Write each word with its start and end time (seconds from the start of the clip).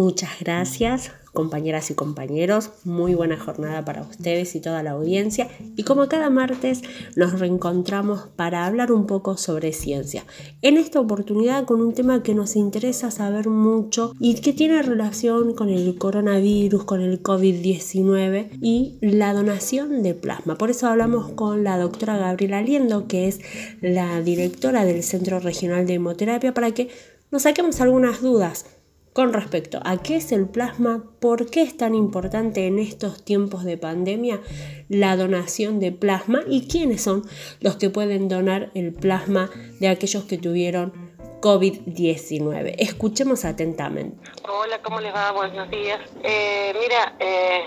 Muchas 0.00 0.30
gracias, 0.40 1.12
compañeras 1.34 1.90
y 1.90 1.94
compañeros. 1.94 2.70
Muy 2.84 3.14
buena 3.14 3.38
jornada 3.38 3.84
para 3.84 4.00
ustedes 4.00 4.54
y 4.54 4.60
toda 4.62 4.82
la 4.82 4.92
audiencia. 4.92 5.48
Y 5.76 5.82
como 5.82 6.08
cada 6.08 6.30
martes 6.30 6.80
nos 7.16 7.38
reencontramos 7.38 8.22
para 8.34 8.64
hablar 8.64 8.92
un 8.92 9.06
poco 9.06 9.36
sobre 9.36 9.74
ciencia. 9.74 10.24
En 10.62 10.78
esta 10.78 11.00
oportunidad 11.00 11.66
con 11.66 11.82
un 11.82 11.92
tema 11.92 12.22
que 12.22 12.34
nos 12.34 12.56
interesa 12.56 13.10
saber 13.10 13.50
mucho 13.50 14.14
y 14.18 14.36
que 14.36 14.54
tiene 14.54 14.80
relación 14.80 15.52
con 15.52 15.68
el 15.68 15.98
coronavirus, 15.98 16.84
con 16.84 17.02
el 17.02 17.22
COVID-19 17.22 18.58
y 18.62 18.96
la 19.02 19.34
donación 19.34 20.02
de 20.02 20.14
plasma. 20.14 20.56
Por 20.56 20.70
eso 20.70 20.88
hablamos 20.88 21.32
con 21.32 21.62
la 21.62 21.76
doctora 21.76 22.16
Gabriela 22.16 22.62
Liendo, 22.62 23.06
que 23.06 23.28
es 23.28 23.40
la 23.82 24.22
directora 24.22 24.86
del 24.86 25.02
Centro 25.02 25.40
Regional 25.40 25.86
de 25.86 25.92
Hemoterapia, 25.92 26.54
para 26.54 26.70
que 26.70 26.88
nos 27.30 27.42
saquemos 27.42 27.82
algunas 27.82 28.22
dudas 28.22 28.64
con 29.12 29.32
respecto 29.32 29.80
a 29.84 29.98
qué 29.98 30.16
es 30.16 30.32
el 30.32 30.48
plasma, 30.48 31.04
por 31.20 31.50
qué 31.50 31.62
es 31.62 31.76
tan 31.76 31.94
importante 31.94 32.66
en 32.66 32.78
estos 32.78 33.24
tiempos 33.24 33.64
de 33.64 33.76
pandemia 33.76 34.40
la 34.88 35.16
donación 35.16 35.80
de 35.80 35.92
plasma 35.92 36.42
y 36.48 36.68
quiénes 36.68 37.02
son 37.02 37.22
los 37.60 37.76
que 37.76 37.90
pueden 37.90 38.28
donar 38.28 38.70
el 38.74 38.92
plasma 38.92 39.50
de 39.80 39.88
aquellos 39.88 40.24
que 40.24 40.38
tuvieron 40.38 40.92
COVID-19. 41.40 42.74
Escuchemos 42.78 43.44
atentamente. 43.44 44.16
Hola, 44.48 44.80
¿cómo 44.82 45.00
les 45.00 45.14
va? 45.14 45.32
Buenos 45.32 45.70
días. 45.70 46.00
Eh, 46.22 46.72
mira, 46.80 47.16
eh, 47.18 47.64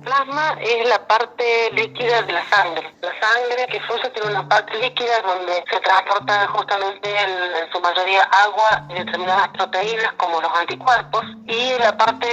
plasma 0.00 0.56
es 0.60 0.88
la 0.88 1.06
parte 1.06 1.70
líquida 1.72 2.22
de 2.22 2.32
la 2.32 2.44
sangre. 2.48 2.92
La 3.00 3.12
sangre 3.20 3.66
que 3.70 3.80
fuese 3.82 4.10
tiene 4.10 4.30
una 4.30 4.48
parte 4.48 4.78
líquida 4.78 5.20
donde 5.22 5.64
se 5.70 5.80
transporta 5.80 6.48
justamente 6.48 7.10
en, 7.10 7.72
su 7.72 7.80
mayoría 7.80 8.22
agua 8.24 8.84
y 8.88 8.94
determinadas 8.94 9.48
proteínas 9.48 10.12
como 10.14 10.40
los 10.40 10.52
anticuerpos 10.56 11.24
y 11.46 11.78
la 11.78 11.96
parte 11.96 12.26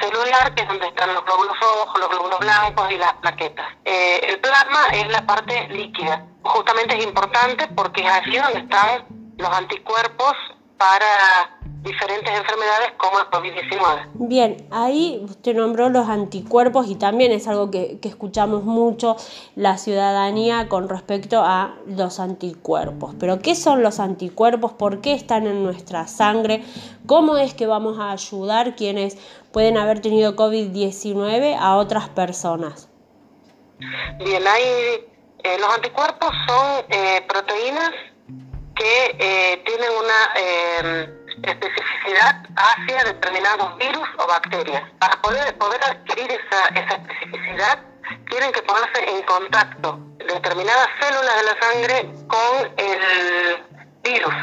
celular 0.00 0.54
que 0.54 0.62
es 0.62 0.68
donde 0.68 0.86
están 0.86 1.14
los 1.14 1.24
glóbulos 1.24 1.58
rojos, 1.60 2.00
los 2.00 2.08
glóbulos 2.10 2.38
blancos 2.40 2.90
y 2.90 2.96
las 2.98 3.12
plaquetas. 3.14 3.66
Eh, 3.84 4.20
el 4.28 4.40
plasma 4.40 4.80
es 4.92 5.08
la 5.08 5.24
parte 5.26 5.68
líquida. 5.68 6.26
Justamente 6.42 6.96
es 6.98 7.04
importante 7.04 7.68
porque 7.68 8.02
es 8.02 8.10
allí 8.10 8.36
donde 8.36 8.60
están 8.60 9.06
los 9.38 9.50
anticuerpos 9.50 10.34
para 10.82 11.60
diferentes 11.84 12.32
enfermedades 12.36 12.92
como 12.96 13.20
el 13.20 13.26
COVID-19. 13.26 14.08
Bien, 14.14 14.66
ahí 14.72 15.20
usted 15.24 15.54
nombró 15.54 15.88
los 15.90 16.08
anticuerpos 16.08 16.88
y 16.88 16.96
también 16.96 17.30
es 17.30 17.46
algo 17.46 17.70
que, 17.70 18.00
escuchamos 18.02 18.64
mucho 18.64 19.16
la 19.54 19.78
ciudadanía 19.78 20.68
con 20.68 20.88
respecto 20.88 21.40
a 21.44 21.76
los 21.86 22.18
anticuerpos. 22.18 23.14
Pero 23.20 23.38
¿qué 23.38 23.54
son 23.54 23.84
los 23.84 24.00
anticuerpos? 24.00 24.72
¿Por 24.72 25.00
qué 25.00 25.12
están 25.12 25.46
en 25.46 25.62
nuestra 25.62 26.08
sangre? 26.08 26.64
¿Cómo 27.06 27.36
es 27.36 27.54
que 27.54 27.68
vamos 27.68 28.00
a 28.00 28.10
ayudar 28.10 28.74
quienes 28.74 29.16
pueden 29.52 29.76
haber 29.76 30.00
tenido 30.00 30.34
COVID-19 30.34 31.56
a 31.60 31.76
otras 31.76 32.08
personas? 32.08 32.88
Bien, 34.18 34.42
hay, 34.48 34.62
eh, 35.44 35.58
los 35.60 35.74
anticuerpos 35.74 36.30
son 36.48 36.84
eh, 36.88 37.24
proteínas 37.28 37.92
que 38.74 39.16
eh, 39.18 39.62
tienen 39.64 39.90
una 39.90 40.32
especificidad 41.42 42.42
hacia 42.56 43.04
determinados 43.04 43.76
virus 43.78 44.08
o 44.18 44.26
bacterias. 44.26 44.82
Para 44.98 45.20
poder, 45.22 45.56
poder 45.58 45.82
adquirir 45.84 46.30
esa, 46.30 46.68
esa 46.68 46.94
especificidad, 46.94 47.78
tienen 48.28 48.52
que 48.52 48.62
ponerse 48.62 49.10
en 49.10 49.22
contacto 49.22 49.98
determinadas 50.18 50.88
células 51.00 51.36
de 51.36 51.42
la 51.42 51.60
sangre 51.60 52.12
con 52.28 52.72
el 52.76 53.81
virus. 54.02 54.34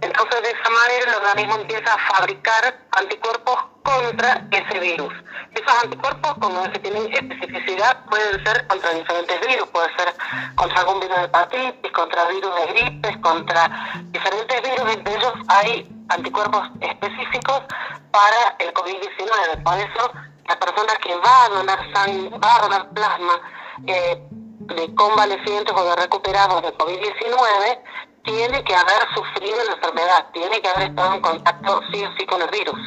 Entonces, 0.00 0.42
de 0.42 0.50
esa 0.50 0.70
manera, 0.70 1.10
el 1.10 1.14
organismo 1.14 1.56
empieza 1.56 1.94
a 1.94 2.14
fabricar 2.14 2.78
anticuerpos 2.92 3.56
contra 3.82 4.46
ese 4.50 4.78
virus. 4.80 5.12
Esos 5.52 5.84
anticuerpos, 5.84 6.34
como 6.40 6.64
se 6.64 6.78
tienen 6.80 7.12
especificidad, 7.12 8.04
pueden 8.06 8.44
ser 8.44 8.66
contra 8.66 8.90
diferentes 8.90 9.40
virus, 9.46 9.68
puede 9.68 9.88
ser 9.96 10.14
contra 10.56 10.80
algún 10.80 11.00
virus 11.00 11.16
de 11.16 11.24
hepatitis, 11.24 11.92
contra 11.92 12.28
virus 12.28 12.54
de 12.54 12.66
gripes, 12.66 13.16
contra 13.18 13.70
diferentes 14.10 14.62
virus, 14.62 14.94
entre 14.94 15.14
ellos 15.14 15.32
hay 15.48 15.88
anticuerpos 16.08 16.68
específicos 16.80 17.62
para 18.10 18.56
el 18.58 18.72
COVID-19. 18.74 19.62
Por 19.62 19.74
eso, 19.74 20.12
la 20.48 20.58
persona 20.58 20.96
que 20.96 21.16
va 21.16 21.44
a 21.44 21.48
donar 21.50 21.92
sangre, 21.92 22.38
va 22.38 22.56
a 22.56 22.60
donar 22.60 22.88
plasma 22.90 23.40
eh, 23.86 24.22
de 24.30 24.94
convalecientes 24.94 25.74
o 25.74 25.84
de 25.84 25.96
recuperados 25.96 26.62
de 26.62 26.72
COVID-19, 26.74 27.78
tiene 28.24 28.64
que 28.64 28.74
haber 28.74 29.02
sufrido 29.14 29.56
la 29.66 29.74
enfermedad, 29.74 30.26
tiene 30.32 30.60
que 30.60 30.68
haber 30.68 30.88
estado 30.90 31.14
en 31.14 31.20
contacto 31.20 31.80
sí 31.92 32.02
o 32.02 32.08
sí 32.18 32.26
con 32.26 32.42
el 32.42 32.48
virus. 32.50 32.78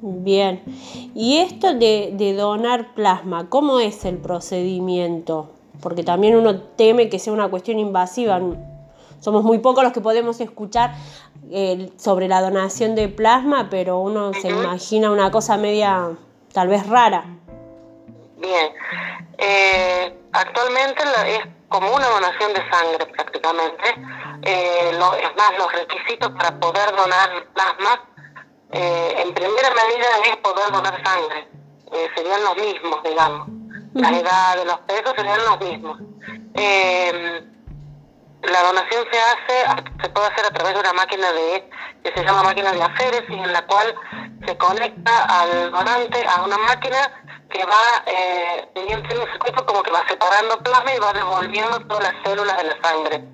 Bien, 0.00 0.62
y 1.14 1.38
esto 1.38 1.74
de, 1.74 2.10
de 2.12 2.34
donar 2.34 2.94
plasma, 2.94 3.48
¿cómo 3.48 3.80
es 3.80 4.04
el 4.04 4.18
procedimiento? 4.18 5.50
Porque 5.82 6.04
también 6.04 6.36
uno 6.36 6.60
teme 6.60 7.08
que 7.08 7.18
sea 7.18 7.32
una 7.32 7.48
cuestión 7.48 7.78
invasiva. 7.78 8.40
Somos 9.20 9.42
muy 9.42 9.58
pocos 9.58 9.82
los 9.82 9.92
que 9.92 10.00
podemos 10.00 10.40
escuchar 10.40 10.94
sobre 11.96 12.28
la 12.28 12.40
donación 12.40 12.94
de 12.94 13.08
plasma, 13.08 13.68
pero 13.70 13.98
uno 13.98 14.32
se 14.34 14.48
imagina 14.48 15.10
una 15.10 15.30
cosa 15.30 15.56
media, 15.56 16.10
tal 16.52 16.68
vez 16.68 16.86
rara. 16.86 17.24
Bien, 18.36 18.72
eh, 19.38 20.16
actualmente 20.32 21.02
es 21.26 21.40
como 21.68 21.92
una 21.94 22.06
donación 22.08 22.52
de 22.54 22.70
sangre 22.70 23.06
prácticamente. 23.06 23.84
Eh, 24.42 24.90
es 24.90 25.36
más, 25.36 25.58
los 25.58 25.72
requisitos 25.72 26.30
para 26.30 26.58
poder 26.58 26.94
donar 26.96 27.46
plasma, 27.54 28.02
eh, 28.72 29.22
en 29.24 29.34
primera 29.34 29.70
medida 29.70 30.06
es 30.26 30.36
poder 30.38 30.70
donar 30.72 31.02
sangre. 31.04 31.48
serían 32.14 32.44
los 32.44 32.56
mismos, 32.56 33.02
digamos. 33.02 33.48
La 33.94 34.10
edad 34.10 34.56
de 34.56 34.64
los 34.66 34.78
pesos 34.80 35.12
serían 35.16 35.44
los 35.44 35.60
mismos. 35.60 35.98
La 38.42 38.62
donación 38.62 39.04
se 39.10 39.18
hace, 39.18 39.82
se 40.00 40.08
puede 40.10 40.28
hacer 40.28 40.46
a 40.46 40.50
través 40.50 40.74
de 40.74 40.80
una 40.80 40.92
máquina 40.92 41.32
de 41.32 41.68
que 42.04 42.12
se 42.12 42.24
llama 42.24 42.44
máquina 42.44 42.72
de 42.72 42.82
aféresis, 42.82 43.30
en 43.30 43.52
la 43.52 43.66
cual 43.66 43.94
se 44.46 44.56
conecta 44.56 45.24
al 45.24 45.72
donante 45.72 46.24
a 46.24 46.42
una 46.42 46.56
máquina 46.58 46.98
que 47.50 47.64
va, 47.64 48.04
eh, 48.06 48.68
teniendo 48.74 49.08
un 49.08 49.30
circuito 49.32 49.66
como 49.66 49.82
que 49.82 49.90
va 49.90 50.06
separando 50.06 50.58
plasma 50.58 50.94
y 50.94 50.98
va 50.98 51.12
devolviendo 51.12 51.80
todas 51.80 52.04
las 52.04 52.22
células 52.24 52.56
de 52.58 52.64
la 52.64 52.82
sangre, 52.82 53.24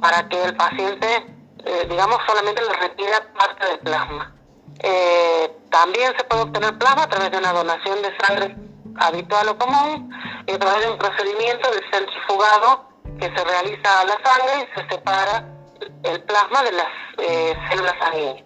para 0.00 0.28
que 0.28 0.42
el 0.42 0.56
paciente, 0.56 1.26
eh, 1.64 1.86
digamos, 1.88 2.18
solamente 2.26 2.62
le 2.62 2.72
retira 2.72 3.32
parte 3.38 3.66
del 3.66 3.78
plasma. 3.80 4.34
Eh, 4.82 5.56
también 5.70 6.12
se 6.16 6.24
puede 6.24 6.42
obtener 6.42 6.78
plasma 6.78 7.02
a 7.02 7.08
través 7.08 7.30
de 7.30 7.38
una 7.38 7.52
donación 7.52 8.00
de 8.02 8.16
sangre 8.26 8.56
habitual 8.96 9.48
o 9.48 9.58
común 9.58 10.10
y 10.46 10.52
a 10.52 10.58
través 10.58 10.84
de 10.84 10.90
un 10.90 10.98
procedimiento 10.98 11.70
de 11.70 11.80
centrifugado 11.90 12.88
que 13.18 13.26
se 13.26 13.44
realiza 13.44 14.00
a 14.00 14.04
la 14.04 14.18
sangre 14.24 14.68
y 14.68 14.80
se 14.80 14.88
separa 14.88 15.44
el 16.02 16.22
plasma 16.24 16.62
de 16.62 16.72
las 16.72 16.86
eh, 17.18 17.54
células 17.68 17.94
sanguíneas. 18.00 18.44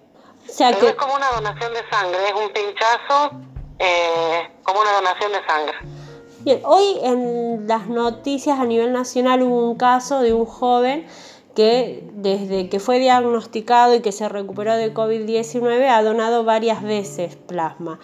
es 0.82 0.94
como 0.94 1.14
una 1.14 1.30
donación 1.30 1.72
de 1.72 1.88
sangre, 1.90 2.18
es 2.26 2.34
un 2.34 2.52
pinchazo 2.52 3.30
eh, 3.78 4.50
como 4.62 4.80
una 4.80 4.92
donación 4.92 5.32
de 5.32 5.46
sangre. 5.46 5.74
Bien, 6.40 6.60
hoy 6.64 6.98
en 7.02 7.66
las 7.66 7.86
noticias 7.86 8.58
a 8.58 8.64
nivel 8.64 8.92
nacional 8.92 9.42
hubo 9.42 9.70
un 9.70 9.78
caso 9.78 10.20
de 10.20 10.34
un 10.34 10.44
joven 10.44 11.06
que 11.54 12.02
desde 12.12 12.68
que 12.68 12.80
fue 12.80 12.98
diagnosticado 12.98 13.94
y 13.94 14.02
que 14.02 14.12
se 14.12 14.28
recuperó 14.28 14.74
de 14.74 14.92
COVID-19 14.92 15.88
ha 15.88 16.02
donado 16.02 16.44
varias 16.44 16.82
veces 16.82 17.36
plasma. 17.36 17.98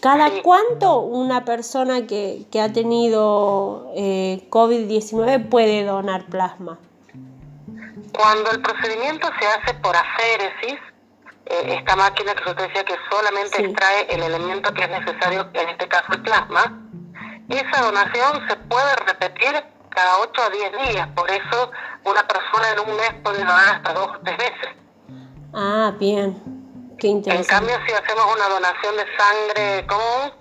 ¿Cada 0.00 0.42
cuánto 0.42 1.00
una 1.00 1.46
persona 1.46 2.06
que, 2.06 2.46
ha 2.62 2.72
tenido 2.72 3.90
eh, 3.96 4.46
COVID-19 4.50 5.48
puede 5.48 5.82
donar 5.84 6.26
plasma? 6.26 6.78
Cuando 8.14 8.50
el 8.50 8.60
procedimiento 8.60 9.28
se 9.40 9.46
hace 9.46 9.74
por 9.80 9.96
aféresis, 9.96 10.78
eh, 11.46 11.76
esta 11.78 11.96
máquina 11.96 12.34
que 12.34 12.50
usted 12.50 12.66
decía 12.66 12.84
que 12.84 12.94
solamente 13.10 13.64
extrae 13.64 14.06
el 14.10 14.22
elemento 14.22 14.72
que 14.74 14.84
es 14.84 14.90
necesario, 14.90 15.48
en 15.54 15.68
este 15.70 15.88
caso 15.88 16.12
el 16.12 16.22
plasma, 16.22 16.80
esa 17.48 17.82
donación 17.82 18.48
se 18.48 18.56
puede 18.56 18.96
repetir 19.06 19.73
cada 19.94 20.18
8 20.20 20.42
a 20.42 20.50
10 20.50 20.90
días. 20.90 21.08
Por 21.14 21.30
eso 21.30 21.70
una 22.04 22.26
persona 22.26 22.70
en 22.72 22.90
un 22.90 22.96
mes 22.96 23.14
puede 23.22 23.38
donar 23.38 23.76
hasta 23.76 23.92
dos 23.92 24.08
o 24.08 24.20
tres 24.22 24.38
veces. 24.38 24.68
Ah, 25.52 25.92
bien. 25.98 26.54
En 27.02 27.44
cambio, 27.44 27.74
si 27.86 27.92
hacemos 27.92 28.34
una 28.34 28.48
donación 28.48 28.96
de 28.96 29.04
sangre 29.18 29.86
común, 29.86 30.32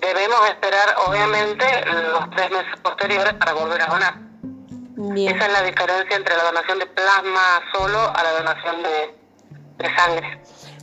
debemos 0.00 0.48
esperar, 0.48 0.94
obviamente, 1.06 1.64
los 1.86 2.30
tres 2.30 2.50
meses 2.50 2.80
posteriores 2.82 3.34
para 3.34 3.54
volver 3.54 3.80
a 3.80 3.86
donar. 3.86 4.14
Esa 5.16 5.46
es 5.46 5.52
la 5.52 5.62
diferencia 5.62 6.16
entre 6.16 6.36
la 6.36 6.44
donación 6.44 6.78
de 6.78 6.86
plasma 6.86 7.40
solo 7.72 7.98
a 7.98 8.22
la 8.22 8.32
donación 8.32 8.82
de, 8.82 9.88
sangre. 9.96 10.40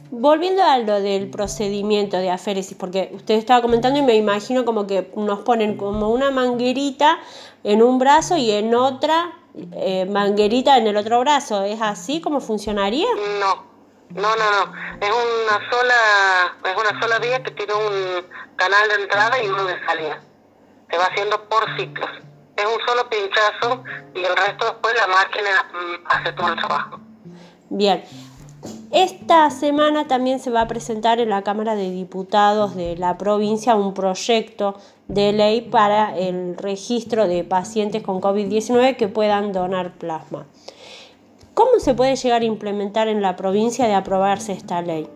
Volviendo 0.10 0.64
a 0.64 0.78
lo 0.80 1.00
del 1.00 1.30
procedimiento 1.30 2.18
de 2.18 2.32
aféresis, 2.32 2.76
porque 2.78 3.12
usted 3.14 3.36
estaba 3.36 3.62
comentando 3.62 4.00
y 4.00 4.02
me 4.02 4.16
imagino 4.16 4.66
como 4.66 4.88
que 4.88 5.12
nos 5.16 5.40
ponen 5.40 5.78
como 5.78 6.10
una 6.10 6.32
manguerita 6.32 7.20
en 7.64 7.82
un 7.82 8.00
brazo 8.00 8.38
y 8.38 8.52
en 8.52 8.74
otra 8.76 9.34
eh, 9.74 10.06
manguerita 10.06 10.78
en 10.78 10.88
el 10.88 10.98
otro 10.98 11.20
brazo. 11.20 11.64
¿Es 11.64 11.82
así 11.82 12.22
como 12.22 12.40
funcionaría? 12.42 13.08
No, 13.40 13.66
No, 14.10 14.36
no, 14.36 14.66
no. 14.66 14.74
Es 15.00 15.10
una 15.10 15.72
sola, 15.72 16.56
es 16.64 16.78
una 16.78 17.02
sola 17.02 17.20
vía 17.20 17.42
que 17.44 17.52
tiene 17.52 17.74
un 17.74 18.26
canal 18.56 18.90
de 18.90 19.04
entrada 19.04 19.44
y 19.44 19.48
uno 19.48 19.64
de 19.66 19.86
salida. 19.86 20.22
Se 20.90 20.98
va 20.98 21.06
haciendo 21.06 21.42
por 21.48 21.64
ciclos. 21.78 22.10
Es 22.56 22.66
un 22.66 22.86
solo 22.86 23.10
pinchazo 23.10 23.84
y 24.14 24.24
el 24.24 24.36
resto 24.36 24.66
después 24.66 24.94
la 24.96 25.08
máquina 25.08 25.66
mm, 25.74 26.08
hace 26.08 26.34
todo 26.34 26.50
el 26.50 26.56
trabajo. 26.58 27.00
Bien. 27.70 28.04
Esta 28.92 29.50
semana 29.52 30.06
también 30.08 30.42
se 30.42 30.50
va 30.50 30.62
a 30.62 30.68
presentar 30.68 31.22
en 31.22 31.30
la 31.30 31.44
Cámara 31.44 31.76
de 31.76 31.90
Diputados 31.92 32.76
de 32.76 32.98
la 32.98 33.18
provincia 33.18 33.74
un 33.76 33.94
proyecto 33.94 34.78
de 35.08 35.32
ley 35.32 35.62
para 35.62 36.18
el 36.18 36.58
registro 36.58 37.26
de 37.26 37.46
pacientes 37.46 38.04
con 38.04 38.20
COVID-19 38.20 38.98
que 38.98 39.08
puedan 39.08 39.54
donar 39.54 39.94
plasma. 39.94 40.46
¿Cómo 41.54 41.80
se 41.80 41.94
puede 41.94 42.18
llegar 42.18 42.42
a 42.42 42.46
implementar 42.46 43.08
en 43.08 43.22
la 43.22 43.38
provincia 43.38 43.88
de 43.88 43.94
aprobarse 43.94 44.52
esta 44.52 44.82
ley? 44.82 45.08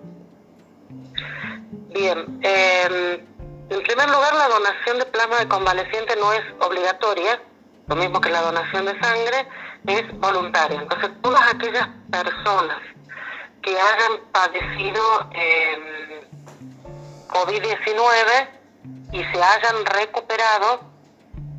Bien, 1.94 2.20
em, 2.44 3.26
en 3.70 3.84
primer 3.84 4.10
lugar 4.10 4.36
la 4.36 4.48
donación 4.48 5.00
de 5.00 5.06
plasma 5.06 5.40
de 5.40 5.50
convaleciente 5.50 6.16
no 6.16 6.32
es 6.32 6.44
obligatoria, 6.66 7.42
lo 7.88 7.96
mismo 7.98 8.22
que 8.22 8.30
la 8.30 8.42
donación 8.42 8.86
de 8.86 8.98
sangre, 9.02 9.48
es 9.86 10.20
voluntaria. 10.20 10.80
Entonces 10.82 11.12
todas 11.22 11.54
aquellas 11.54 11.90
personas 12.10 12.95
que 13.66 13.72
hayan 13.72 14.22
padecido 14.32 15.28
em, 15.32 16.22
COVID-19 17.30 18.50
y 19.12 19.24
se 19.24 19.44
hayan 19.44 19.86
recuperado, 19.88 20.82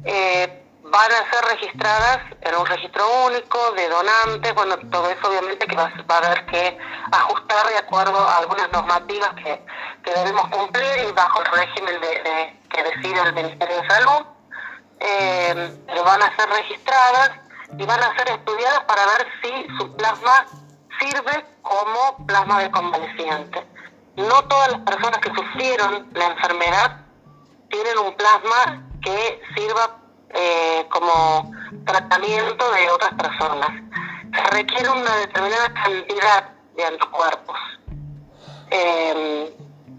eh, 0.05 0.63
van 0.85 1.11
a 1.11 1.31
ser 1.31 1.45
registradas 1.51 2.19
en 2.43 2.55
un 2.55 2.65
registro 2.65 3.27
único 3.27 3.73
de 3.73 3.89
donantes, 3.89 4.55
bueno, 4.55 4.79
todo 4.89 5.11
eso 5.11 5.29
obviamente 5.29 5.67
que 5.67 5.75
va, 5.75 5.93
a 6.09 6.17
haber 6.19 6.47
que 6.47 6.79
ajustar 7.11 7.67
de 7.71 7.79
acuerdo 7.79 8.17
a 8.17 8.39
algunas 8.39 8.71
normativas 8.71 9.35
que, 9.35 9.61
debemos 10.05 10.49
cumplir 10.51 11.09
y 11.09 11.11
bajo 11.11 11.43
el 11.43 11.51
régimen 11.51 12.01
de, 12.01 12.61
que 12.71 12.83
decide 12.85 13.21
el 13.23 13.35
Ministerio 13.35 13.83
de 13.83 13.89
Salud, 13.89 14.27
eh, 15.01 15.77
pero 15.89 16.05
van 16.05 16.23
a 16.23 16.37
ser 16.37 16.49
registradas 16.49 17.33
y 17.77 17.85
van 17.85 18.01
a 18.01 18.17
ser 18.17 18.29
estudiadas 18.29 18.85
para 18.85 19.05
ver 19.05 19.27
si 19.43 19.67
su 19.77 19.97
plasma 19.97 20.47
sirve 21.01 21.45
como 21.63 22.27
plasma 22.27 22.61
de 22.61 22.71
convaleciente. 22.71 23.67
No 24.17 24.43
todas 24.49 24.73
las 24.73 24.81
personas 24.81 25.19
que 25.19 25.35
sufrieron 25.35 26.09
la 26.15 26.27
enfermedad 26.27 27.01
tienen 27.69 27.99
un 27.99 28.15
plasma 28.15 28.89
que 29.03 29.43
sirva 29.55 29.99
eh, 30.31 30.87
como 30.91 31.51
tratamiento 31.85 32.71
de 32.73 32.91
otras 32.91 33.15
personas. 33.15 33.69
Requiere 34.51 34.89
una 34.91 35.17
determinada 35.17 35.73
cantidad 35.75 36.51
de 36.77 36.85
anticuerpos. 36.85 37.59
Em, 38.71 39.49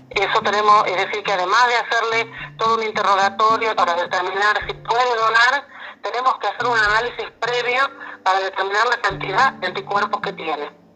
eso 0.10 0.42
tenemos, 0.42 0.88
es 0.88 0.98
decir, 0.98 1.24
que 1.24 1.32
además 1.34 1.68
de 1.68 1.76
hacerle 1.76 2.32
todo 2.58 2.76
un 2.76 2.84
interrogatorio 2.84 3.76
para 3.76 3.94
determinar 3.96 4.58
si 4.68 4.74
puede 4.74 5.16
donar, 5.16 5.68
tenemos 6.02 6.38
que 6.40 6.48
hacer 6.48 6.66
un 6.66 6.78
análisis 6.78 7.32
previo 7.40 7.82
para 8.24 8.40
determinar 8.40 8.88
la 8.88 8.98
cantidad 8.98 9.54
de 9.54 9.68
anticuerpos 9.68 10.22
que 10.22 10.34
tiene. 10.34 10.87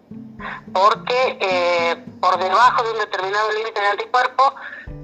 Porque 0.73 1.38
eh, 1.39 2.05
por 2.19 2.38
debajo 2.38 2.83
de 2.83 2.91
un 2.91 2.99
determinado 2.99 3.51
límite 3.51 3.81
de 3.81 3.88
anticuerpos 3.88 4.53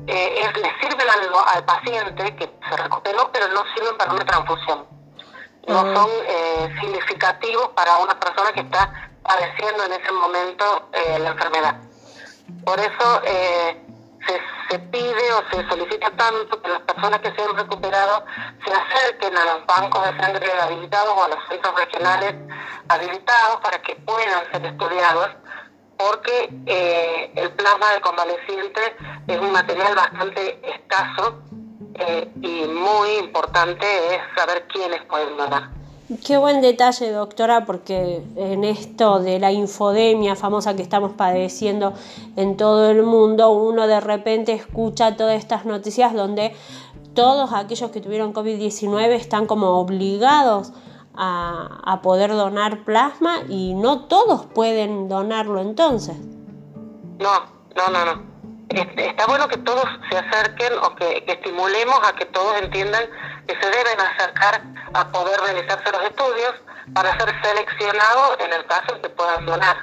eh, 0.07 0.50
le 0.56 0.80
sirven 0.80 1.07
al, 1.54 1.66
paciente 1.66 2.36
que 2.38 2.50
se 2.69 2.78
recuperó, 2.78 3.30
pero 3.31 3.50
no 3.50 3.63
sirven 3.75 3.98
para 3.98 4.13
una 4.13 4.25
transfusión. 4.25 4.86
No 5.68 5.81
son 5.94 6.10
eh, 6.25 6.74
significativos 6.80 7.68
para 7.75 7.98
una 7.98 8.18
persona 8.18 8.54
que 8.54 8.62
está 8.62 9.12
padeciendo 9.22 9.84
en 9.84 9.94
ese 9.94 10.12
momento 10.13 10.89
eh, 10.94 11.19
la 11.19 11.30
enfermedad. 11.31 11.75
Por 12.63 12.80
eso 12.80 13.22
se, 13.24 14.39
se, 14.69 14.80
pide 14.80 15.34
o 15.34 15.44
se 15.52 15.68
solicita 15.69 16.10
tanto 16.12 16.62
que 16.62 16.69
las 16.69 16.81
personas 16.81 17.19
que 17.19 17.31
se 17.31 17.42
han 17.42 17.56
recuperado 17.56 18.25
se 18.66 18.74
acerquen 18.74 19.38
a 19.38 19.46
los 19.46 19.66
bancos 19.66 20.04
de 20.04 20.22
sangre 20.22 20.52
habilitados 20.62 21.14
o 21.18 21.24
a 21.24 21.28
los 21.30 21.40
centros 21.50 21.75
regionales 21.75 22.36
habilitados 22.90 23.60
para 23.62 23.81
que 23.81 23.96
puedan 23.96 24.52
ser 24.52 24.66
estudiados 24.66 25.30
porque 25.98 26.50
eh, 26.68 27.31
el 27.36 27.52
plasma 27.52 27.94
de 27.94 28.02
convaleciente 28.02 28.96
es 29.28 29.40
un 29.40 29.52
material 29.52 29.96
bastante 29.96 30.60
escaso 30.70 31.42
eh, 31.96 32.31
y 32.42 32.68
muy 32.68 33.10
importante 33.18 34.16
es 34.16 34.22
saber 34.36 34.68
quiénes 34.68 35.02
pueden 35.06 35.36
donar. 35.36 35.70
Qué 36.25 36.38
buen 36.38 36.62
detalle, 36.62 37.12
doctora, 37.12 37.65
porque 37.65 38.24
en 38.38 38.63
esto 38.63 39.19
de 39.19 39.39
la 39.39 39.51
infodemia 39.51 40.38
famosa 40.38 40.74
que 40.74 40.81
estamos 40.81 41.12
padeciendo 41.12 41.94
en 42.38 42.56
todo 42.56 42.89
el 42.89 43.04
mundo, 43.04 43.51
uno 43.51 43.88
de 43.88 44.00
repente 44.00 44.54
escucha 44.54 45.18
todas 45.18 45.38
estas 45.38 45.65
noticias 45.65 46.13
donde 46.13 46.56
todos 47.13 47.51
aquellos 47.51 47.92
que 47.92 48.00
tuvieron 48.00 48.33
COVID-19 48.33 49.09
están 49.15 49.48
como 49.48 49.80
obligados 49.80 50.71
a, 51.13 52.00
poder 52.04 52.31
donar 52.31 52.86
plasma 52.86 53.39
y 53.50 53.74
no 53.74 54.06
todos 54.06 54.45
pueden 54.45 55.10
donarlo 55.10 55.60
entonces. 55.60 56.15
No, 57.19 57.42
no, 57.75 57.89
no, 57.89 58.06
no. 58.06 58.38
Está 58.69 59.25
bueno 59.27 59.48
que 59.48 59.57
todos 59.57 59.83
se 60.10 60.18
acerquen 60.18 60.74
o 60.83 60.95
que, 60.95 61.24
estimulemos 61.27 62.00
a 62.03 62.13
que 62.15 62.25
todos 62.25 62.62
entiendan 62.62 63.03
que 63.48 63.56
se 63.56 63.66
deben 63.70 64.00
acercar 64.00 64.62
a 64.94 65.12
poder 65.12 65.40
realizarse 65.40 65.92
los 65.92 66.04
estudios 66.04 66.54
para 66.94 67.18
ser 67.18 67.34
seleccionados 67.42 68.38
en 68.46 68.54
el 68.54 68.66
caso 68.66 68.96
de 68.96 69.02
que 69.02 69.10
puedan 69.10 69.46
donar. 69.46 69.78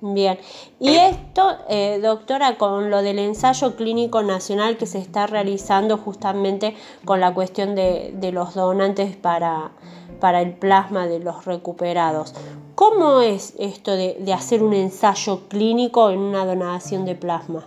Bien, 0.00 0.38
y 0.78 0.96
esto, 0.96 1.58
eh, 1.68 1.98
doctora, 2.00 2.56
con 2.56 2.88
lo 2.88 3.02
del 3.02 3.18
ensayo 3.18 3.74
clínico 3.74 4.22
nacional 4.22 4.76
que 4.76 4.86
se 4.86 4.98
está 4.98 5.26
realizando 5.26 5.96
justamente 5.96 6.76
con 7.04 7.20
la 7.20 7.34
cuestión 7.34 7.74
de, 7.74 8.12
de 8.14 8.30
los 8.30 8.54
donantes 8.54 9.16
para, 9.16 9.72
para 10.20 10.40
el 10.40 10.52
plasma 10.52 11.06
de 11.06 11.18
los 11.18 11.44
recuperados. 11.44 12.34
¿Cómo 12.74 13.22
es 13.22 13.54
esto 13.58 13.96
de, 13.96 14.32
hacer 14.32 14.62
un 14.62 14.72
ensayo 14.72 15.48
clínico 15.48 16.10
en 16.10 16.20
una 16.20 16.44
donación 16.44 17.04
de 17.04 17.16
plasma? 17.16 17.66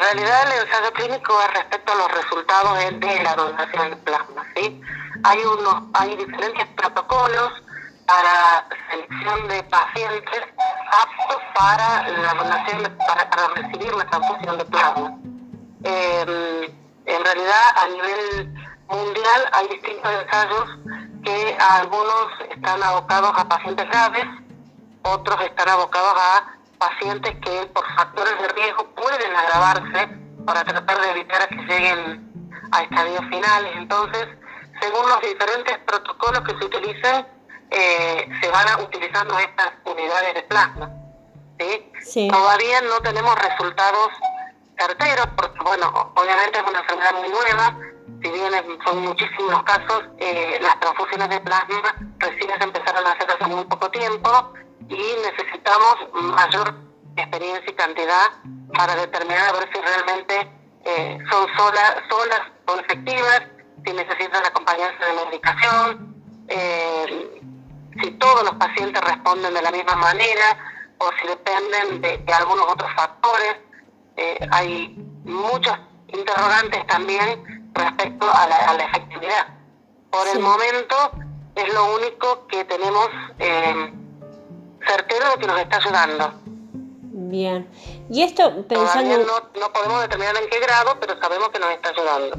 En 0.00 0.16
realidad 0.16 0.50
el 0.50 0.66
ensayo 0.66 0.92
clínico 0.94 1.38
es 1.42 1.54
respecto 1.58 1.92
a 1.92 1.96
los 1.96 2.12
resultados 2.12 2.78
de, 2.78 3.22
la 3.22 3.34
donación 3.34 3.90
de 3.90 3.96
plasma. 3.96 4.46
¿sí? 4.56 4.80
Hay, 5.24 5.38
unos, 5.40 5.82
hay 5.92 6.16
diferentes 6.16 6.66
protocolos 6.68 7.52
para 8.06 8.66
selección 8.88 9.48
de 9.48 9.62
pacientes 9.64 10.40
aptos 10.90 11.42
para 11.54 12.08
la 12.08 12.32
donación, 12.32 12.96
para, 13.06 13.48
recibir 13.54 13.94
la 13.94 14.06
transfusión 14.06 14.56
de 14.56 14.64
plasma. 14.64 15.18
Eh, 15.84 16.74
en 17.04 17.24
realidad 17.24 17.62
a 17.76 17.88
nivel 17.88 18.54
mundial 18.88 19.50
hay 19.52 19.68
distintos 19.68 20.12
ensayos 20.12 20.78
que 21.22 21.58
algunos 21.60 22.40
están 22.48 22.82
abocados 22.82 23.32
a 23.36 23.46
pacientes 23.46 23.86
graves, 23.90 24.24
otros 25.02 25.42
están 25.42 25.68
abocados 25.68 26.14
a 26.16 26.59
pacientes 26.80 27.36
que 27.44 27.66
por 27.74 27.84
factores 27.94 28.40
de 28.40 28.48
riesgo 28.48 28.84
pueden 28.94 29.36
agravarse 29.36 30.08
para 30.46 30.64
tratar 30.64 31.00
de 31.00 31.10
evitar 31.10 31.48
que 31.48 31.56
lleguen 31.56 32.58
a 32.72 32.82
estadios 32.82 33.20
finales. 33.28 33.72
Entonces, 33.76 34.26
según 34.80 35.08
los 35.08 35.20
diferentes 35.20 35.78
protocolos 35.86 36.40
que 36.40 36.58
se 36.58 36.64
utilizan, 36.64 37.28
eh, 37.70 38.28
se 38.40 38.48
van 38.50 38.82
utilizando 38.82 39.38
estas 39.38 39.72
unidades 39.84 40.34
de 40.34 40.42
plasma. 40.44 40.90
¿sí? 42.02 42.28
Todavía 42.28 42.80
no 42.80 42.98
tenemos 43.02 43.34
resultados 43.36 44.08
certeros, 44.78 45.28
porque, 45.36 45.58
bueno, 45.62 46.12
obviamente 46.16 46.58
es 46.58 46.64
una 46.66 46.80
enfermedad 46.80 47.12
muy 47.20 47.28
nueva, 47.28 47.76
si 48.22 48.30
bien 48.30 48.52
son 48.84 49.02
muchísimos 49.02 49.62
casos, 49.64 50.04
eh, 50.18 50.58
las 50.62 50.80
transfusiones 50.80 51.28
de 51.28 51.40
plasma 51.40 51.94
recién 52.18 52.50
se 52.58 52.64
empezaron 52.64 53.06
a 53.06 53.12
hacer 53.12 53.30
hace 53.30 53.46
muy 53.46 53.64
poco 53.64 53.90
tiempo 53.90 54.52
y 54.90 55.14
necesitamos 55.22 55.96
mayor 56.14 56.74
experiencia 57.16 57.70
y 57.70 57.74
cantidad 57.74 58.26
para 58.76 58.96
determinar 58.96 59.48
a 59.48 59.52
ver 59.52 59.68
si 59.72 59.80
realmente 59.80 60.50
eh, 60.84 61.18
son 61.30 61.46
solas, 61.56 61.94
solas, 62.08 62.40
son 62.66 62.80
efectivas, 62.80 63.42
si 63.84 63.92
necesitan 63.92 64.44
acompañarse 64.44 65.04
de 65.04 65.24
medicación, 65.26 66.14
eh, 66.48 67.40
si 68.02 68.10
todos 68.12 68.42
los 68.44 68.54
pacientes 68.54 69.00
responden 69.02 69.54
de 69.54 69.62
la 69.62 69.70
misma 69.70 69.94
manera 69.94 70.58
o 70.98 71.10
si 71.20 71.28
dependen 71.28 72.00
de, 72.00 72.32
algunos 72.32 72.66
otros 72.72 72.90
factores. 72.94 73.56
hay 74.50 74.94
muchos 75.24 75.78
interrogantes 76.08 76.86
también 76.88 77.70
respecto 77.74 78.26
a 78.30 78.46
la, 78.74 78.84
efectividad. 78.84 79.46
Por 80.10 80.26
el 80.28 80.40
momento 80.40 81.12
es 81.54 81.72
lo 81.72 81.94
único 81.94 82.46
que 82.48 82.64
tenemos 82.64 83.08
eh, 83.38 83.92
certero 84.86 85.30
de 85.32 85.40
que 85.40 85.46
nos 85.46 85.60
está 85.60 85.76
ayudando. 85.76 86.32
Bien. 87.12 87.68
Y 88.10 88.22
esto 88.22 88.66
pensando... 88.66 89.18
no, 89.18 89.60
no 89.60 89.72
podemos 89.72 90.02
determinar 90.02 90.36
en 90.36 90.48
qué 90.48 90.58
grado, 90.60 90.96
pero 91.00 91.18
sabemos 91.20 91.50
que 91.50 91.58
nos 91.58 91.70
está 91.70 91.90
ayudando. 91.90 92.36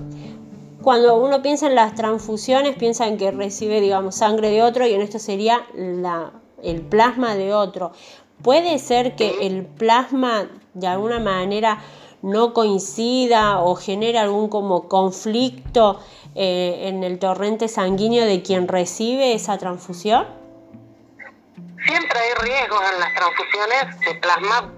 Cuando 0.82 1.16
uno 1.16 1.42
piensa 1.42 1.68
en 1.68 1.76
las 1.76 1.94
transfusiones, 1.94 2.76
piensa 2.76 3.08
en 3.08 3.18
que 3.18 3.32
recibe, 3.32 3.82
digamos, 3.82 4.16
sangre 4.16 4.50
de 4.50 4.64
otro 4.64 4.88
y 4.88 4.94
en 4.94 5.02
esto 5.02 5.20
sería 5.20 5.66
la, 5.76 6.32
el 6.64 6.82
plasma 6.82 7.36
de 7.36 7.54
otro. 7.54 7.92
¿Puede 8.42 8.80
ser 8.80 9.16
que 9.16 9.46
el 9.46 9.66
plasma 9.66 10.50
de 10.74 10.88
alguna 10.88 11.20
manera 11.20 11.84
no 12.24 12.54
coincida 12.54 13.60
o 13.60 13.76
genere 13.76 14.18
algún 14.18 14.50
como 14.50 14.88
conflicto 14.88 16.00
eh, 16.34 16.88
en 16.88 17.04
el 17.04 17.20
torrente 17.20 17.68
sanguíneo 17.68 18.26
de 18.26 18.42
quien 18.42 18.68
recibe 18.68 19.34
esa 19.34 19.60
transfusión? 19.60 20.41
Siempre 21.86 22.20
hay 22.20 22.34
riesgos 22.42 22.82
en 22.94 23.00
las 23.00 23.14
transfusiones 23.16 24.00
de 24.02 24.16
plasma 24.16 24.72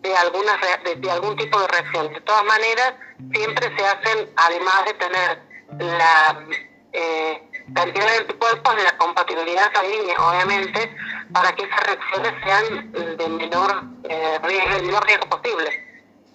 de, 0.00 0.16
algunas, 0.16 0.56
de, 1.00 1.10
algún 1.10 1.36
tipo 1.36 1.60
de 1.60 1.66
reacción. 1.68 2.12
De 2.12 2.20
todas 2.20 2.44
maneras, 2.44 2.94
siempre 3.32 3.76
se 3.76 3.86
hacen, 3.86 4.30
además 4.36 4.84
de 4.84 4.94
tener 4.94 5.42
la 5.78 6.46
eh, 6.92 7.42
cantidad 7.74 8.06
de 8.06 8.16
anticuerpos, 8.18 8.74
la 8.82 8.96
compatibilidad 8.98 9.72
sanguínea, 9.72 10.14
obviamente, 10.18 10.94
para 11.32 11.52
que 11.52 11.64
esas 11.64 11.80
reacciones 11.80 12.32
sean 12.44 12.92
de 13.16 13.28
menor 13.28 13.82
eh, 14.04 14.38
riesgo, 14.42 14.84
menor 14.84 15.04
riesgo 15.06 15.28
posible. 15.30 15.70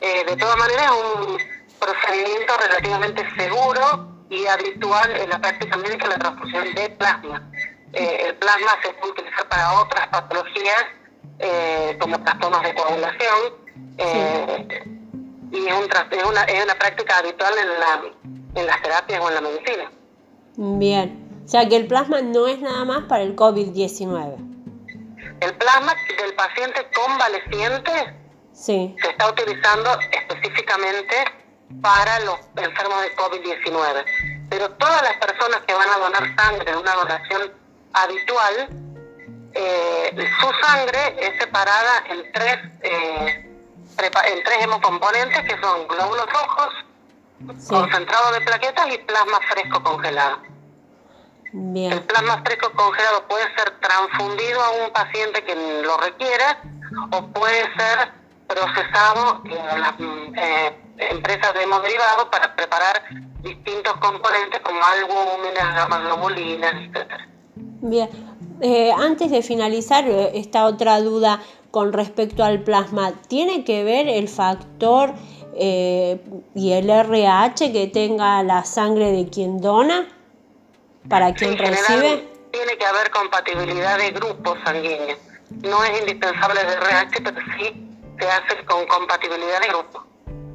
Eh, 0.02 0.26
de 0.26 0.36
todas 0.36 0.58
maneras, 0.58 0.86
es 0.86 1.28
un 1.28 1.38
procedimiento 1.80 2.54
relativamente 2.58 3.30
seguro 3.38 4.10
y 4.30 4.46
habitual 4.46 5.16
en 5.16 5.30
la 5.30 5.40
práctica 5.40 5.78
médica 5.78 6.08
la 6.08 6.18
transfusión 6.18 6.74
de 6.74 6.90
plasma. 6.92 7.52
Eh, 7.94 8.28
el 8.28 8.36
plasma 8.36 8.72
se 8.84 8.94
puede 8.94 9.14
utilizar 9.14 9.48
para 9.50 9.82
otras 9.82 10.08
patologías 10.08 10.86
eh, 11.40 11.98
como 12.00 12.22
trastornos 12.24 12.62
de 12.64 12.76
coagulación 12.76 13.70
y 15.52 15.66
es, 15.68 15.74
una, 15.74 16.44
es 16.44 16.64
una 16.64 16.76
práctica 16.76 17.18
habitual 17.18 17.54
en, 17.58 17.80
la, 17.80 18.62
en 18.62 18.68
las 18.68 18.82
terapias 18.82 19.20
o 19.22 19.30
en 19.30 19.36
la 19.36 19.42
medicina. 19.42 19.92
Bien, 20.56 21.42
o 21.46 21.48
sea 21.48 21.68
que 21.68 21.76
el 21.76 21.88
plasma 21.88 22.22
no 22.22 22.48
es 22.48 22.60
nada 22.60 22.86
más 22.86 23.06
para 23.06 23.24
el 23.24 23.36
COVID-19. 23.36 24.36
El 25.42 25.54
plasma 25.56 25.96
del 26.22 26.34
paciente 26.36 26.86
convaleciente 26.94 27.92
se 28.52 28.94
está 29.00 29.30
utilizando 29.30 29.98
específicamente 30.12 31.16
para 31.82 32.20
los 32.22 32.36
enfermos 32.58 33.02
de 33.02 33.16
COVID-19. 33.16 34.06
Pero 34.50 34.70
todas 34.72 35.02
las 35.04 35.14
personas 35.18 35.62
que 35.66 35.74
van 35.74 35.90
a 35.90 35.98
donar 35.98 36.36
sangre 36.36 36.72
en 36.72 36.78
una 36.78 36.94
donación 36.94 37.54
habitual, 37.94 38.70
eh, 39.54 40.30
su 40.40 40.68
sangre 40.68 41.16
es 41.20 41.40
separada 41.40 42.04
en 42.10 42.32
tres, 42.32 42.58
eh, 42.82 43.50
en 43.98 44.44
tres 44.44 44.58
hemocomponentes 44.62 45.42
que 45.42 45.62
son 45.62 45.88
glóbulos 45.88 46.26
rojos, 46.28 46.70
concentrado 47.68 48.32
de 48.34 48.42
plaquetas 48.42 48.88
y 48.94 48.98
plasma 49.00 49.40
fresco 49.50 49.84
congelado. 49.84 50.40
El 51.54 52.04
plasma 52.04 52.42
fresco 52.46 52.72
congelado 52.74 53.28
puede 53.28 53.44
ser 53.56 53.72
transfundido 53.80 54.62
a 54.62 54.70
un 54.86 54.94
paciente 54.94 55.44
que 55.44 55.56
lo 55.84 55.98
requiera 55.98 56.62
o 57.12 57.28
puede 57.28 57.64
ser 57.76 58.12
procesado 58.48 59.42
en 59.46 59.82
las 59.82 59.94
eh, 60.36 60.80
empresas 60.98 61.54
de 61.54 61.64
hemoderivados 61.64 62.26
para 62.26 62.56
preparar 62.56 63.04
distintos 63.42 63.94
componentes 63.98 64.60
como 64.62 64.80
albúminas, 64.84 65.88
globulinas, 66.04 66.74
etc. 66.74 67.29
Bien, 67.82 68.10
eh, 68.62 68.92
antes 68.92 69.32
de 69.32 69.42
finalizar 69.42 70.08
eh, 70.08 70.32
esta 70.36 70.66
otra 70.66 71.00
duda 71.02 71.42
con 71.72 71.94
respecto 71.94 72.44
al 72.44 72.64
plasma, 72.64 73.14
¿tiene 73.28 73.64
que 73.64 73.84
ver 73.84 74.08
el 74.08 74.28
factor 74.28 75.14
y 75.62 76.72
el 76.72 76.90
RH 76.90 77.74
que 77.74 77.88
tenga 77.88 78.42
la 78.44 78.64
sangre 78.64 79.12
de 79.12 79.28
quien 79.28 79.60
dona 79.60 80.08
para 81.10 81.34
quien 81.34 81.58
recibe? 81.58 82.30
Tiene 82.52 82.78
que 82.78 82.86
haber 82.86 83.12
compatibilidad 83.12 83.98
de 83.98 84.12
grupos 84.12 84.58
sanguíneos. 84.64 85.20
No 85.64 85.84
es 85.84 86.00
indispensable 86.00 86.62
el 86.62 86.68
RH, 86.68 87.22
pero 87.24 87.38
sí 87.58 87.88
se 88.20 88.26
hace 88.26 88.66
con 88.66 88.88
compatibilidad 88.88 89.62
de 89.62 89.68
grupo. 89.68 90.04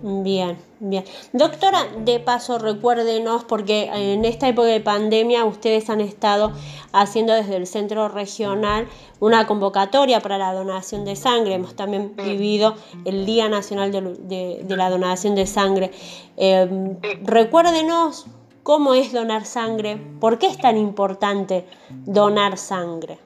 Bien, 0.06 0.58
bien. 0.80 1.04
Doctora, 1.32 1.86
de 1.96 2.20
paso 2.20 2.58
recuérdenos, 2.58 3.44
porque 3.44 3.88
en 3.90 4.26
esta 4.26 4.48
época 4.48 4.68
de 4.68 4.80
pandemia 4.80 5.46
ustedes 5.46 5.88
han 5.88 6.02
estado 6.02 6.52
haciendo 6.94 7.34
desde 7.34 7.56
el 7.56 7.66
centro 7.66 8.08
regional 8.08 8.86
una 9.20 9.46
convocatoria 9.46 10.20
para 10.20 10.38
la 10.38 10.52
donación 10.54 11.04
de 11.04 11.16
sangre. 11.16 11.54
Hemos 11.54 11.74
también 11.76 12.14
vivido 12.16 12.76
el 13.04 13.26
Día 13.26 13.48
Nacional 13.48 13.90
de, 13.92 14.64
la 14.68 14.88
Donación 14.88 15.34
de 15.34 15.46
Sangre. 15.46 15.90
Em, 16.36 16.96
recuérdenos 17.24 18.26
cómo 18.62 18.94
es 18.94 19.12
donar 19.12 19.44
sangre, 19.44 19.98
por 20.20 20.38
qué 20.38 20.46
es 20.46 20.58
tan 20.58 20.76
importante 20.76 21.66
donar 21.90 22.56
sangre. 22.56 23.18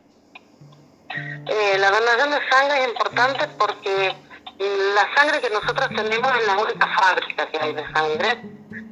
Eh, 1.11 1.79
la 1.79 1.91
donación 1.91 2.31
de 2.31 2.39
sangre 2.51 2.83
es 2.83 2.89
importante 2.89 3.49
porque 3.59 4.15
la 4.59 5.15
sangre 5.15 5.41
que 5.41 5.51
nosotros 5.51 5.89
tenemos 5.89 6.33
es 6.41 6.47
la 6.47 6.59
única 6.59 6.87
fábrica 6.99 7.47
que 7.51 7.59
hay 7.59 7.75
de 7.75 7.93
sangre. 7.93 8.43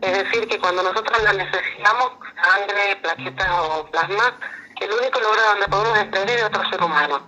Es 0.00 0.12
decir, 0.12 0.46
que 0.46 0.58
cuando 0.58 0.82
nosotros 0.82 1.22
la 1.22 1.32
necesitamos, 1.32 2.12
sangre, 2.42 2.96
plaquetas 3.02 3.48
o 3.50 3.86
plasma, 3.86 4.38
el 4.80 4.92
único 4.92 5.20
lugar 5.20 5.38
donde 5.52 5.68
podemos 5.68 5.98
extraer 5.98 6.38
de 6.38 6.44
otro 6.44 6.70
ser 6.70 6.82
humano. 6.82 7.26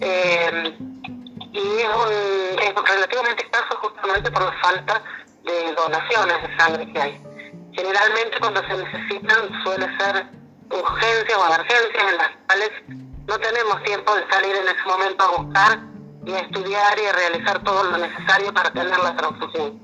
Eh, 0.00 0.76
y 1.52 1.58
es, 1.58 1.88
un, 1.88 2.58
es 2.58 2.74
relativamente 2.74 3.44
escaso 3.44 3.76
justamente 3.80 4.30
por 4.30 4.42
la 4.42 4.52
falta 4.60 5.02
de 5.44 5.72
donaciones 5.74 6.42
de 6.42 6.56
sangre 6.56 6.92
que 6.92 7.00
hay. 7.00 7.22
Generalmente 7.72 8.38
cuando 8.40 8.60
se 8.62 8.76
necesitan 8.76 9.62
suele 9.62 9.86
ser 9.98 10.26
urgencias 10.70 11.38
o 11.38 11.46
emergencias 11.46 12.04
en 12.10 12.16
las 12.16 12.30
cuales 12.46 12.70
no 13.26 13.38
tenemos 13.38 13.82
tiempo 13.84 14.14
de 14.14 14.28
salir 14.30 14.56
en 14.56 14.68
ese 14.68 14.84
momento 14.86 15.24
a 15.24 15.42
buscar 15.42 15.78
y 16.24 16.32
a 16.32 16.38
estudiar 16.40 16.98
y 16.98 17.06
a 17.06 17.12
realizar 17.12 17.62
todo 17.62 17.84
lo 17.84 17.98
necesario 17.98 18.52
para 18.52 18.70
tener 18.70 18.98
la 18.98 19.16
transfusión. 19.16 19.80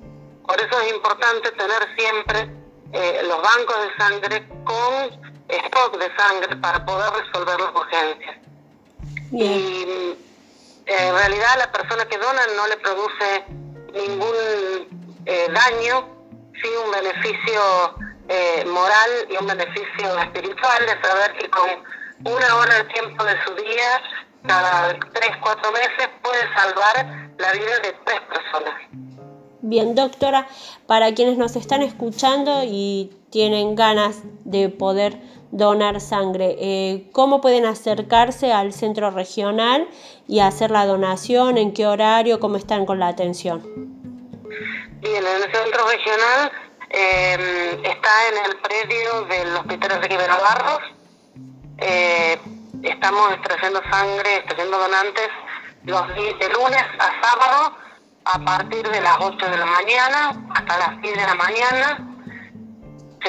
Por 0.47 0.61
eso 0.61 0.81
es 0.81 0.93
importante 0.93 1.51
tener 1.53 1.97
siempre 1.97 2.51
eh, 2.93 3.23
los 3.25 3.43
bancos 3.43 3.77
de 3.83 3.97
sangre 3.99 4.49
con 4.65 5.27
stock 5.49 5.99
de 5.99 6.17
sangre 6.17 6.57
para 6.57 6.85
poder 6.85 7.11
resolver 7.12 7.61
las 7.61 7.75
urgencias. 7.75 8.37
Y 9.33 10.17
eh, 10.87 11.09
en 11.09 11.14
realidad 11.14 11.59
la 11.59 11.73
persona 11.73 12.05
que 12.07 12.19
dona 12.19 12.43
no 12.57 12.67
le 12.67 12.76
produce 12.78 13.45
ningún 13.93 15.17
eh, 15.26 15.49
daño, 15.52 16.09
sí 16.62 16.69
un 16.85 16.90
beneficio 16.90 17.61
moral 18.67 19.11
y 19.31 19.37
un 19.38 19.47
beneficio 19.47 20.19
espiritual 20.19 20.85
de 20.85 21.09
saber 21.09 21.33
que 21.38 21.49
con 21.49 21.71
una 22.25 22.57
hora 22.57 22.75
de 22.75 22.85
tiempo 22.85 23.25
de 23.25 23.33
su 23.47 23.55
día 23.55 24.02
cada 24.47 24.99
tres, 25.12 25.31
cuatro 25.40 25.73
meses 25.73 26.09
puede 26.23 26.43
salvar 26.55 27.31
la 27.38 27.52
vida 27.52 27.78
de 27.83 27.95
tres 28.05 28.21
personas. 28.23 28.75
Bien, 29.61 29.95
doctora, 29.95 30.47
para 30.87 31.14
quienes 31.14 31.37
nos 31.37 31.57
están 31.57 31.83
escuchando 31.83 32.62
y 32.64 33.11
tienen 33.31 33.75
ganas 33.75 34.21
de 34.45 34.69
poder 34.69 35.19
donar 35.50 36.00
sangre, 36.00 36.57
eh, 36.59 37.09
¿cómo 37.12 37.40
pueden 37.40 37.64
acercarse 37.64 38.52
al 38.52 38.73
centro 38.73 39.11
regional 39.11 39.88
y 40.26 40.40
hacer 40.40 40.71
la 40.71 40.87
donación? 40.87 41.59
¿En 41.59 41.73
qué 41.73 41.87
horario? 41.87 42.40
¿Cómo 42.40 42.57
están 42.57 42.87
con 42.87 42.99
la 42.99 43.09
atención? 43.09 43.62
Bien, 45.00 45.25
en 45.26 45.43
el 45.43 45.43
centro 45.43 45.87
regional 45.88 46.52
eh, 46.90 47.81
está 47.85 48.11
en 48.28 48.50
el 48.50 48.57
predio 48.59 49.23
del 49.25 49.57
Hospital 49.57 49.93
Enrique 49.93 50.17
Barros. 50.17 50.81
Eh, 51.78 52.38
estamos 52.83 53.33
extrayendo 53.33 53.81
sangre, 53.90 54.37
extrayendo 54.37 54.78
donantes 54.78 55.28
los 55.85 56.09
de 56.09 56.49
lunes 56.55 56.83
a 56.99 57.23
sábado 57.23 57.76
a 58.25 58.38
partir 58.45 58.87
de 58.88 59.00
las 59.00 59.17
8 59.21 59.50
de 59.50 59.57
la 59.57 59.67
mañana 59.67 60.33
hasta 60.55 60.78
las 60.78 61.00
10 61.00 61.14
de 61.14 61.26
la 61.26 61.35
mañana. 61.35 62.08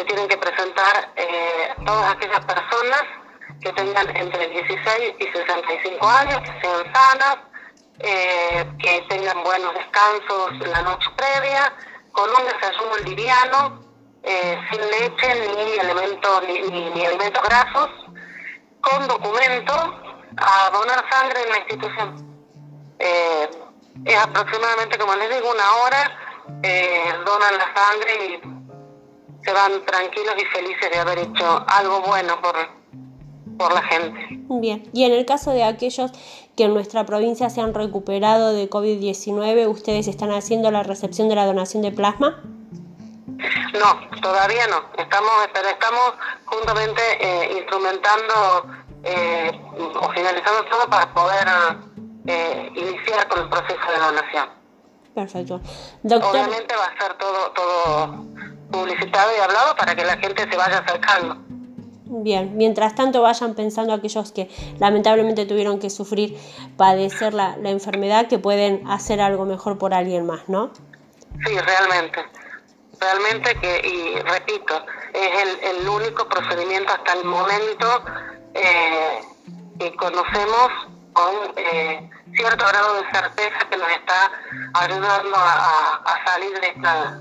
Tienen 0.05 0.27
que 0.27 0.37
presentar 0.37 1.11
eh, 1.15 1.73
todas 1.85 2.13
aquellas 2.13 2.45
personas 2.45 3.03
que 3.61 3.73
tengan 3.73 4.15
entre 4.15 4.47
16 4.47 5.15
y 5.19 5.23
65 5.23 6.07
años, 6.07 6.39
que 6.41 6.61
sean 6.61 6.93
sanas, 6.93 7.37
eh, 7.99 8.65
que 8.81 9.01
tengan 9.09 9.43
buenos 9.43 9.73
descansos 9.73 10.67
la 10.67 10.81
noche 10.83 11.09
previa, 11.17 11.73
con 12.11 12.29
un 12.29 12.45
desayuno 12.45 12.97
liviano, 13.03 13.81
eh, 14.23 14.57
sin 14.71 14.81
leche 14.81 15.35
ni 15.35 15.71
elementos 15.79 16.43
ni, 16.47 16.61
ni 16.91 17.05
alimentos 17.05 17.43
grasos 17.43 17.89
con 18.81 19.07
documento 19.07 19.73
a 20.37 20.69
donar 20.71 21.03
sangre 21.09 21.43
en 21.43 21.49
la 21.49 21.57
institución. 21.57 22.39
Eh, 22.99 23.49
es 24.05 24.17
aproximadamente, 24.17 24.97
como 24.97 25.15
les 25.15 25.29
digo, 25.29 25.51
una 25.51 25.71
hora, 25.73 26.17
donan 27.25 27.57
la 27.57 27.73
sangre 27.75 28.25
y 28.25 28.58
se 29.43 29.53
van 29.53 29.85
tranquilos 29.85 30.35
y 30.37 30.45
felices 30.45 30.91
de 30.91 30.97
haber 30.97 31.19
hecho 31.19 31.65
algo 31.67 32.01
bueno 32.01 32.41
por, 32.41 32.55
por 33.57 33.73
la 33.73 33.81
gente. 33.83 34.27
Bien, 34.49 34.89
y 34.93 35.03
en 35.05 35.13
el 35.13 35.25
caso 35.25 35.51
de 35.51 35.63
aquellos 35.63 36.11
que 36.55 36.65
en 36.65 36.73
nuestra 36.73 37.05
provincia 37.05 37.49
se 37.49 37.61
han 37.61 37.73
recuperado 37.73 38.53
de 38.53 38.69
COVID-19, 38.69 39.67
¿ustedes 39.69 40.07
están 40.07 40.31
haciendo 40.31 40.71
la 40.71 40.83
recepción 40.83 41.29
de 41.29 41.35
la 41.35 41.45
donación 41.45 41.83
de 41.83 41.91
plasma? 41.91 42.41
No, 43.37 44.19
todavía 44.21 44.67
no. 44.67 44.83
Estamos, 45.01 45.31
pero 45.53 45.69
estamos 45.69 46.13
juntamente 46.45 47.01
eh, 47.21 47.57
instrumentando 47.57 48.65
eh, 49.03 49.61
o 50.01 50.09
finalizando 50.11 50.65
todo 50.69 50.89
para 50.89 51.13
poder 51.13 51.47
Perfecto. 55.15 55.61
Obviamente 56.03 56.75
va 56.75 56.85
a 56.85 57.01
ser 57.01 57.17
todo, 57.17 57.51
todo 57.51 58.25
publicitado 58.71 59.31
y 59.37 59.41
hablado 59.41 59.75
para 59.75 59.95
que 59.95 60.03
la 60.05 60.17
gente 60.17 60.49
se 60.49 60.57
vaya 60.57 60.79
acercando. 60.79 61.37
Bien, 62.11 62.57
mientras 62.57 62.95
tanto 62.95 63.21
vayan 63.21 63.53
pensando 63.53 63.93
aquellos 63.93 64.31
que 64.31 64.49
lamentablemente 64.79 65.45
tuvieron 65.45 65.79
que 65.79 65.91
sufrir, 65.91 66.37
padecer 66.75 67.35
la, 67.35 67.55
la 67.57 67.69
enfermedad, 67.69 68.27
que 68.27 68.39
pueden 68.39 68.87
hacer 68.89 69.21
algo 69.21 69.45
mejor 69.45 69.77
por 69.77 69.93
alguien 69.93 70.25
más, 70.25 70.49
¿no? 70.49 70.71
Sí, 71.45 71.55
realmente. 71.59 72.19
Realmente 72.99 73.55
que, 73.61 73.87
y 73.87 74.19
repito, 74.21 74.73
es 75.13 75.43
el, 75.43 75.77
el 75.77 75.87
único 75.87 76.27
procedimiento 76.27 76.91
hasta 76.91 77.13
el 77.13 77.25
momento 77.25 78.03
eh, 78.55 79.21
que 79.77 79.95
conocemos 79.95 80.69
con 81.13 81.33
eh, 81.55 82.09
cierto 82.33 82.65
grado 82.67 82.95
de 82.95 83.01
certeza 83.11 83.69
que 83.69 83.77
nos 83.77 83.89
está 83.91 84.31
ayudando 84.73 85.37
a, 85.37 85.95
a 86.05 86.25
salir 86.25 86.59
de 86.59 86.67
esta, 86.67 87.19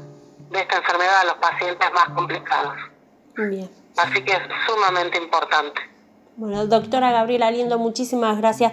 de 0.51 0.61
esta 0.61 0.77
enfermedad 0.79 1.21
a 1.21 1.25
los 1.25 1.35
pacientes 1.35 1.89
más 1.93 2.09
complicados. 2.11 2.75
Bien. 3.37 3.71
Así 3.97 4.23
que 4.25 4.33
es 4.33 4.43
sumamente 4.67 5.19
importante. 5.19 5.81
Bueno, 6.37 6.67
doctora 6.67 7.11
Gabriela 7.11 7.51
Liendo, 7.51 7.81
muchísimas 7.81 8.39
gracias 8.39 8.73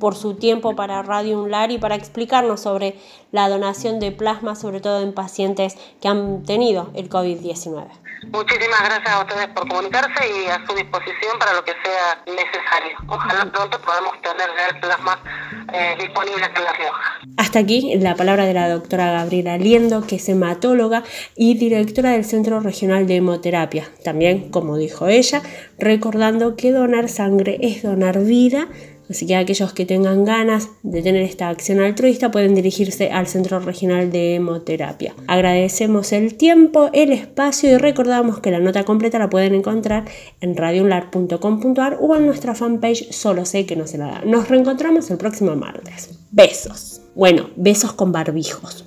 por 0.00 0.16
su 0.16 0.34
tiempo 0.34 0.74
para 0.74 1.00
Radio 1.02 1.40
UNLAR 1.40 1.70
y 1.70 1.78
para 1.78 1.94
explicarnos 1.94 2.60
sobre 2.60 2.98
la 3.30 3.48
donación 3.48 4.00
de 4.00 4.10
plasma, 4.10 4.56
sobre 4.56 4.80
todo 4.80 5.00
en 5.00 5.14
pacientes 5.14 5.76
que 6.00 6.08
han 6.08 6.42
tenido 6.42 6.90
el 6.94 7.08
COVID-19. 7.08 7.86
Muchísimas 8.32 8.80
gracias 8.84 9.08
a 9.08 9.20
ustedes 9.20 9.48
por 9.48 9.68
comunicarse 9.68 10.24
y 10.28 10.48
a 10.48 10.64
su 10.66 10.74
disposición 10.74 11.38
para 11.38 11.54
lo 11.54 11.64
que 11.64 11.72
sea 11.72 12.22
necesario. 12.26 12.96
Ojalá 13.08 13.50
pronto 13.50 13.80
podamos 13.80 14.12
tener 14.22 14.50
el 14.70 14.80
plasma 14.80 15.18
eh, 15.72 15.96
disponible 15.98 16.44
en 16.44 16.64
La 16.64 16.72
Rioja. 16.72 17.20
Hasta 17.36 17.58
aquí 17.58 17.96
la 17.98 18.14
palabra 18.14 18.44
de 18.46 18.54
la 18.54 18.68
doctora 18.68 19.10
Gabriela 19.10 19.56
Liendo, 19.56 20.06
que 20.06 20.16
es 20.16 20.28
hematóloga 20.28 21.02
y 21.36 21.56
directora 21.58 22.10
del 22.10 22.24
Centro 22.24 22.60
Regional 22.60 23.06
de 23.06 23.16
Hemoterapia. 23.16 23.88
También, 24.04 24.50
como 24.50 24.76
dijo 24.76 25.08
ella, 25.08 25.42
recordando 25.78 26.56
que 26.56 26.72
donar 26.72 27.08
sangre 27.08 27.58
es 27.60 27.82
donar 27.82 28.20
vida 28.20 28.68
Así 29.08 29.26
que 29.26 29.36
aquellos 29.36 29.72
que 29.72 29.86
tengan 29.86 30.24
ganas 30.24 30.70
de 30.82 31.02
tener 31.02 31.22
esta 31.22 31.48
acción 31.48 31.80
altruista 31.80 32.30
pueden 32.30 32.54
dirigirse 32.54 33.10
al 33.10 33.26
Centro 33.26 33.60
Regional 33.60 34.10
de 34.10 34.36
Hemoterapia. 34.36 35.14
Agradecemos 35.26 36.12
el 36.12 36.34
tiempo, 36.36 36.90
el 36.92 37.12
espacio 37.12 37.70
y 37.70 37.76
recordamos 37.76 38.40
que 38.40 38.50
la 38.50 38.60
nota 38.60 38.84
completa 38.84 39.18
la 39.18 39.30
pueden 39.30 39.54
encontrar 39.54 40.04
en 40.40 40.56
radiolar.com.ar 40.56 41.98
o 42.00 42.16
en 42.16 42.26
nuestra 42.26 42.54
fanpage 42.54 43.12
Solo 43.12 43.44
sé 43.44 43.66
que 43.66 43.76
no 43.76 43.86
se 43.86 43.98
la 43.98 44.06
da. 44.06 44.22
Nos 44.24 44.48
reencontramos 44.48 45.10
el 45.10 45.18
próximo 45.18 45.54
martes. 45.54 46.18
Besos. 46.30 47.02
Bueno, 47.14 47.50
besos 47.56 47.92
con 47.92 48.12
barbijos. 48.12 48.84